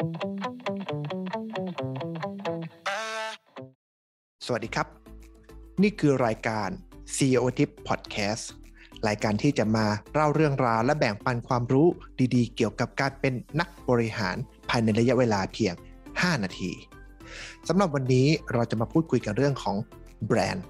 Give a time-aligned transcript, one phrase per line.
[0.00, 0.02] ส
[4.52, 4.86] วัสดีครับ
[5.82, 6.68] นี่คือรายการ
[7.16, 8.44] CEO Tip Podcast
[9.08, 11.86] รายการที่จะมาเล่าเรื่องราวและแบ่งปันความรู้
[12.34, 14.36] ดีๆ เกี่ยวกับการเป็นนักบริหาร
[14.68, 15.74] ภายในระยะเวลาเพียง
[16.08, 16.72] 5 นาที
[17.68, 19.76] สำหรับวันนี้เราจะมาพูดคุยกันเรื่องของ
[20.26, 20.64] แบรนด์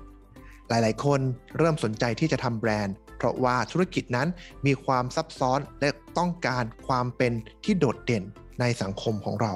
[0.69, 1.21] หลายๆ คน
[1.59, 4.29] เริ่มสนใจที่จะทำแบรนด์ เพราะว่าธุรกิจนั้น
[4.67, 5.89] มีความซับซ้อนและ
[6.19, 7.33] ต้องการความเป็น
[7.65, 8.25] ที่โดดเด่น
[8.61, 9.55] ในสังคมของเรา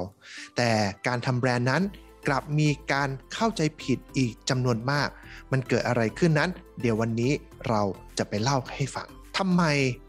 [0.57, 0.71] แต่
[1.07, 1.82] การทำแบรนด์นั้น
[2.27, 5.09] กลับมีการเข้าใจผิดอีกจำนวนมาก
[5.53, 6.50] มันเกิดอะไรขึ้นนั้น
[6.81, 7.32] เดี๋ยววันนี้
[7.68, 7.82] เรา
[8.18, 9.63] จะไปเล่าให้ฟังทำไม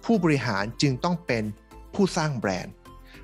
[0.05, 1.43] ผู้บริหารจึงต้องเป็น
[1.93, 2.73] ผู้สร้างแบรนด์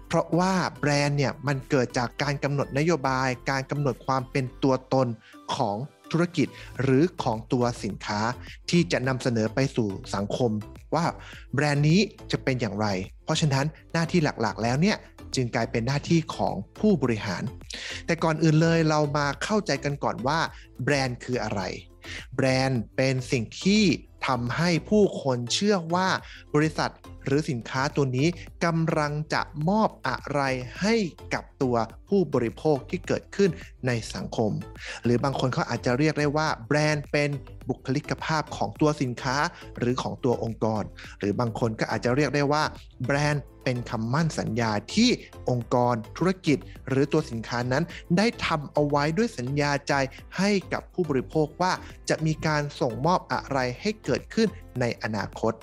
[0.07, 5.07] เพราะว่าแบรนด์เนี่ยมันเกิดจากการกำหนดนโยบาย การกำหนดความเป็นตัวตน
[5.55, 5.77] ของ
[6.11, 6.47] ธุรกิจ
[6.81, 8.21] หรือของตัวสินค้า
[8.69, 10.51] ที่จะนำเสนอไปสู่สังคม
[10.95, 11.05] ว่า
[11.53, 11.99] แบรนด์นี้
[12.31, 12.87] จะเป็นอย่างไร
[13.23, 14.97] เพราะฉะนั้นหน้าที่หลักๆ แล้วเนี่ย
[15.35, 17.43] จึงกลายเป็นหน้าที่ของผู้บริหาร
[18.05, 20.39] แต่ก่อนอื่นเลยเรามาเข้าใจกันก่อนว่า
[20.83, 21.61] แบรนด์คืออะไร
[22.35, 23.83] แบรนด์เป็นสิ่งที่
[24.27, 26.07] ทำให้ผู้คนเชื่อว่า
[26.55, 26.91] บริษัท
[27.25, 28.27] หรือสินค้าตัวนี้
[28.65, 30.41] กำลังจะมอบอะไร
[30.81, 30.95] ให้
[31.33, 31.75] กับตัว
[32.07, 33.49] ผู้บริโภคที่เกิดขึ้น
[33.87, 34.51] ในสังคม
[35.03, 37.29] หรือบางคนเขาอาจจะเรียกได้ว่า แบรนด์เป็น
[37.69, 39.37] บุคลิกภาพของตัวสินค้า
[39.79, 40.83] หรือของตัวองค์กร
[41.19, 42.63] หรือบางคนก็อาจจะเรียกได้ว่า
[43.05, 45.09] แบรนด์เป็นคำมั่นสัญญาที่
[45.49, 46.57] องค์กรธุรกิจ
[46.89, 47.83] หรือตัวสินค้านั้น
[48.17, 49.93] ได้ทำเอาไว้ด้วยสัญญาใจ
[50.37, 51.73] ให้กับผู้บริโภคว่า
[52.09, 54.47] จะมีการส่งมอบอะไรให้เกิดขึ้น
[54.79, 55.53] ในอนาคต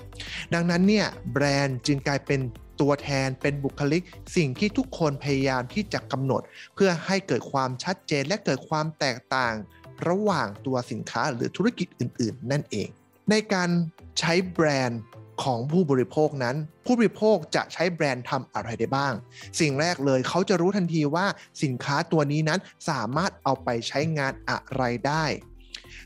[0.55, 2.41] ดังนั้นเนี่ยแบรนด์จึงกลายเป็น
[2.81, 4.03] ตัวแทนเป็นบุคลิก
[4.37, 6.43] สิ่งที่ทุกคนพยายามที่จะกำหนด
[6.75, 9.55] เพื่อให้เกิดความชัดเจนและเกิดความแตกต่าง
[10.09, 12.89] ระหว่างตัวสินค้าหรือธุรกิจอื่น ๆ นั่นเอง
[13.31, 13.71] ในการ
[14.19, 15.03] ใช้แบรนด์
[15.43, 19.13] ของผู้บริโภคนั้น ผู้บริโภคจะใช้แบรนด์ทำอะไรได้บ้าง
[19.61, 21.27] สิ่งแรกเลยเขาจะรู้ทันทีว่า
[21.63, 25.25] สินค้าตัวนี้นั้นสามารถเอาไปใช้งานอะไรได้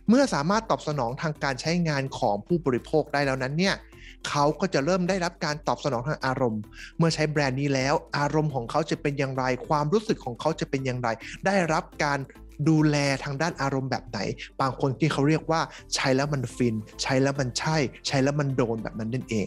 [0.09, 3.75] เมื่อสามารถตอบสนองทางการใช้งานของผู้บริโภคได้แล้วนั้นเนี่ย
[4.29, 6.63] เขาก็จะเริ่มได้รับการตอบสนองทางอารมณ์
[6.99, 11.09] เมื่อใช้แบรนด์นี้แล้ว อารมณ์ของเขาจะเป็นอย่างไร ความรู้สึกของเขาจะเป็นอย่างไร
[11.47, 12.19] ได้รับการ
[12.69, 14.19] ดูแลทางด้านอารมณ์แบบไหน
[14.61, 15.61] บางคนที่เขาเรียกว่า
[15.95, 19.47] ใช้แล้วมันฟิน ใช้แล้วมันใช่ ใช้แล้วมันโดนแบบนั้นนั่นเอง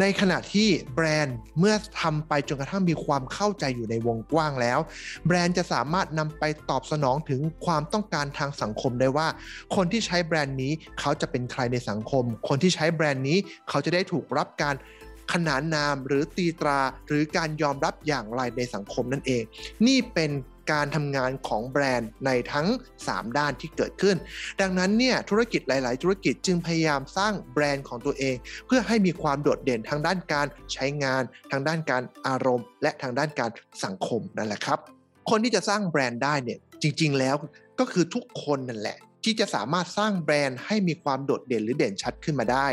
[0.00, 4.78] ในขณะที่แบรนด์เมื่อทำไปจนกระทั่งมีความเข้าใจอยู่ในวงกว้างแล้ว
[5.26, 9.28] แบรนด์จะสามารถนำไปตอบสนองถึงความต้องการทางสังคมได้ว่า
[9.76, 13.38] คนที่ใช้แบรนด์นี้เขาจะเป็นใครในสังคม คนที่ใช้แบรนด์นี้
[13.68, 14.76] เขาจะได้ถูกรับการ
[15.32, 19.42] ขนานนามหรือตีตราหรือการยอมรับอย่างไรในสังคมนั่นเอง
[19.86, 20.30] นี่เป็น
[20.70, 22.66] การทำงานของแบรนด์ในทั้ง
[23.02, 24.16] 3 ด้านที่เกิดขึ้น
[24.60, 28.36] ดังนั้นเนี่ยธุรกิจหลาย ๆ ธุรกิจจึงพยายามสร้างแบรนด์ของตัวเอง
[28.66, 33.50] เพื่อให้มีความโดดเด่นทางด้านการใช้งาน ทางด้านการอารมณ์ และทางด้านการ
[33.84, 34.78] สังคมนั่นแหละครับ
[35.30, 37.36] คนที่จะสร้างแบรนด์ได้เนี่ยจริง ๆ แล้ว
[37.80, 42.66] ก็คือทุกคนนั่นแหละ ที่จะสามารถสร้างแบรนด์ให้มีความโดดเด่นหรือเด่นชัดขึ้นมาได้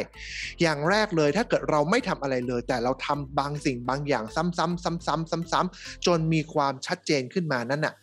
[0.62, 7.96] อย่างแรกเลยถ้าเกิดเราไม่ทำอะไรเลย แต่เราทำบางสิ่งบางอย่างซ้ำๆซ้ำๆซ้ำๆจนมีความชัดเจนขึ้นมานั่นน่ะ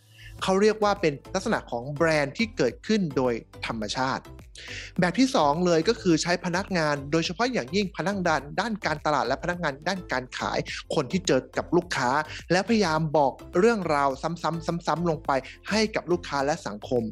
[0.42, 3.34] เขาเรียกว่าเป็นลักษณะของแบรนด์ที่เกิดขึ้นโดย
[3.66, 4.22] ธรรมชาติ
[5.00, 10.58] แบบที่ 2 เลยก็คือใช้พนักงานโดยเฉพาะอย่างยิ่งพนักงานด้านการตลาดและพนักงานด้านการขาย
[10.94, 12.10] คนที่เจอกับลูกค้า
[12.52, 15.32] และพยายามบอกเรื่องราวซ้ำๆๆๆลงไป
[15.70, 17.02] ให้กับลูกค้าและสังคม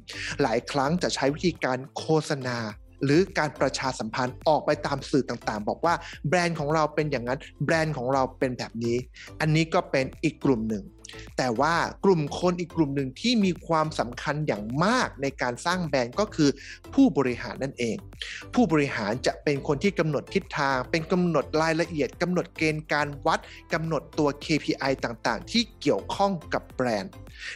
[0.42, 2.58] หลายครั้งจะใช้วิธีการโฆษณา
[3.04, 5.94] หรือการประชาสัมพันธ์ออกไปตามสื่อต่างๆ บอกว่า
[6.28, 8.96] แบรนด์ของเราเป็นอย่างนั้น แบรนด์ของเราเป็นแบบนี้
[9.40, 10.84] อันนี้ก็เป็นอีกกลุ่มหนึ่ง
[11.36, 16.50] แต่ว่ากลุ่มคนอีกกลุ่มหนึ่งที่มีความสำคัญอย่างมากในการสร้างแบรนด์ก็คือ
[16.94, 17.96] ผู้บริหารนั่นเอง
[18.54, 23.40] ผู้บริหารจะเป็นคนที่กำหนดทิศทาง เป็นกำหนดรายละเอียดกำหนดเกณฑ์การวัด
[23.72, 27.12] กำหนดตัว KPI ต่างๆ ที่เกี่ยวข้องกับแบรนด์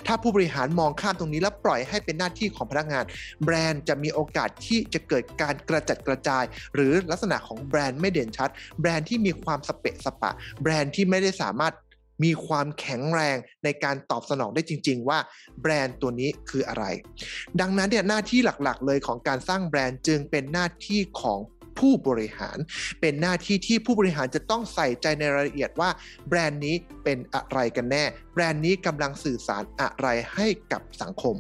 [0.07, 3.05] ถ้าผู้บริหารมองข้ามตรงนี้แล้วปล่อยให้เป็นหน้าที่ของพนักงาน
[3.45, 6.45] แบรนด์จะมีโอกาสที่จะเกิดการกระจัดกระจาย
[6.75, 10.31] หรือลักษณะของแบรนด์ไม่เด่นชัด แบรนด์ที่มีความสเปะสปะ
[10.63, 11.75] แบรนด์ที่ไม่ได้สามารถ
[12.25, 15.19] มีความแข็งแรงในการตอบสนองได้จริง ๆ ว่า
[15.61, 16.85] แบรนด์ตัวนี้คืออะไร
[17.61, 21.41] ดังนั้นเนี่ยหน้าที่หลักๆ เลยของการสร้างแบรนด์จึงเป็นหน้าที่ของ
[21.79, 22.59] ผู้บริหาร
[23.01, 25.91] เป็นหน้าที่ที่ผู้บริหารจะต้องใส่ใจในรายละเอียดว่า
[26.29, 26.75] แบรนด์นี้
[27.05, 28.05] เป็นอะไรกันแน่
[28.35, 31.37] แบรนด์นี้กำลังสื่อสารอะไรให้กับสังคม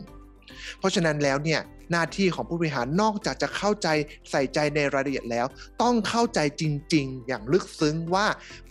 [0.78, 1.60] เพราะฉะนั้นแล้วเนี่ย
[1.90, 3.88] หน้าที่ของผู้บริหารนอกจากจะเข้าใจ
[4.30, 5.46] ใส่ใจในรายละเอียดแล้ว
[5.82, 6.62] ต้องเข้าใจจ
[6.94, 8.26] ริง ๆ อย่างลึกซึ้งว่า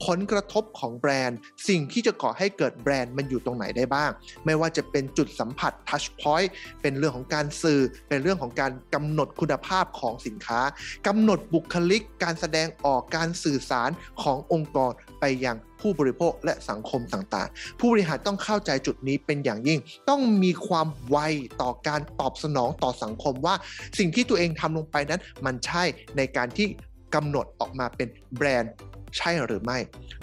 [0.06, 1.38] ผลกระทบของแบรนด์
[1.68, 4.12] สิ่งที่จะก่อให้เกิดแบรนด์มันอยู่ตรงไหนได้บ้าง
[4.46, 6.50] ไม่ว่าจะเป็นจุดสัมผัส touch point
[6.82, 10.60] เป็นเรื่องของการสื่อ เป็นเรื่องของการกำหนดคุณภาพของสินค้า
[11.08, 13.90] กำหนดบุคลิก การแสดงออกการสื่อสาร
[14.24, 19.80] ขององค์กรไปยังผู้บริโภคและสังคมต่างๆ ผู้บริหารต้องเข้าใจจุดนี้เป็นอย่างยิ่ง
[20.10, 21.18] ต้องมีความไว
[21.62, 23.56] ต่อการตอบสนองต่อสังคมว่า
[24.00, 25.84] สิ่งที่ตัวเองทำลงไปนั้น มันใช่
[26.18, 26.68] ในการที่
[27.16, 28.74] กำหนดออกมาเป็นแบรนด์
[29.18, 29.78] ใช่หรือไม่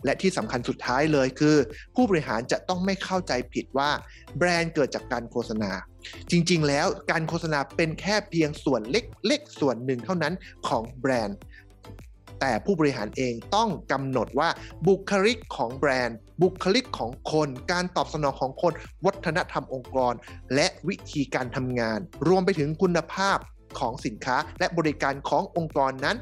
[0.04, 1.56] และที่สำคัญสุดท้ายเลยคือ
[1.94, 3.90] ผู้บริหารจะต้องไม่เข้าใจผิดว่า
[4.38, 5.70] แบรนด์เกิดจากการโฆษณา
[6.30, 10.34] จริงๆ แล้วการโฆษณาเป็นแค่เพียงส่วนเล็กๆ ส่วนหนึ่งเท่านั้น
[10.68, 11.38] ของแบรนด์
[12.40, 14.48] แต่ผู้บริหารเองต้องกำหนดว่า
[14.86, 18.72] บุคลิกของแบรนด์ บุคลิกของคน การตอบสนองของคน
[19.04, 20.14] วัฒนธรรมองค์กร
[20.54, 21.98] และวิธีการทำงาน
[22.28, 23.38] รวมไปถึงคุณภาพ
[23.78, 26.16] ของสินค้าและบริการขององค์กรนั้น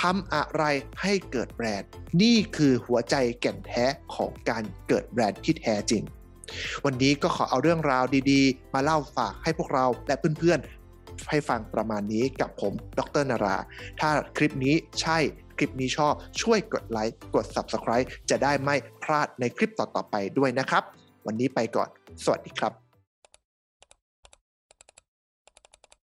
[0.00, 0.64] ทำอะไร
[1.02, 1.88] ให้เกิดแบรนด์
[2.22, 3.84] นี่คือหัวใจแก่นแท้
[4.14, 6.02] ของการเกิดแบรนด์ที่แท้จริง
[6.84, 10.77] วันนี้ก็ขอเอาเรื่องราวดีๆ มาเล่าฝากให้พวกเราและเพื่อนๆ
[11.30, 13.56] ให้ฟังประมาณนี้กับผม ดรนารา
[14.00, 15.18] ถ้าคลิปนี้ใช่
[15.58, 20.82] คลิปนี้ชอบ ช่วยกดไลค์กด Subscribe จะได้ไม่พลาดในคลิปต่อๆไปด้วยนะครับ
[21.26, 21.88] วันนี้ไปก่อน
[22.24, 22.87] สวัสดีครับ